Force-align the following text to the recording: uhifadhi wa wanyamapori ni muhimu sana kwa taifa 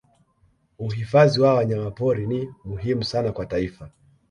uhifadhi 0.79 1.39
wa 1.41 1.53
wanyamapori 1.53 2.27
ni 2.27 2.49
muhimu 2.65 3.03
sana 3.03 3.31
kwa 3.31 3.45
taifa 3.45 3.89